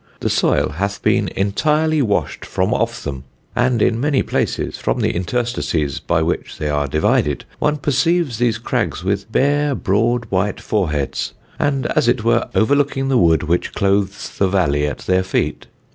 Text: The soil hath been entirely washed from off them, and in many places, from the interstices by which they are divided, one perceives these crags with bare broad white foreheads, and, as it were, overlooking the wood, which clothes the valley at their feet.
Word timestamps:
The 0.21 0.31
soil 0.31 0.69
hath 0.69 1.03
been 1.03 1.27
entirely 1.35 2.01
washed 2.01 2.43
from 2.43 2.73
off 2.73 3.03
them, 3.03 3.23
and 3.55 3.83
in 3.83 4.01
many 4.01 4.23
places, 4.23 4.79
from 4.79 4.99
the 5.01 5.11
interstices 5.15 5.99
by 5.99 6.23
which 6.23 6.57
they 6.57 6.69
are 6.69 6.87
divided, 6.87 7.45
one 7.59 7.77
perceives 7.77 8.39
these 8.39 8.57
crags 8.57 9.03
with 9.03 9.31
bare 9.31 9.75
broad 9.75 10.25
white 10.31 10.59
foreheads, 10.59 11.35
and, 11.59 11.85
as 11.95 12.07
it 12.07 12.23
were, 12.23 12.49
overlooking 12.55 13.09
the 13.09 13.17
wood, 13.19 13.43
which 13.43 13.73
clothes 13.73 14.35
the 14.39 14.47
valley 14.47 14.87
at 14.87 15.05
their 15.05 15.21
feet. 15.21 15.67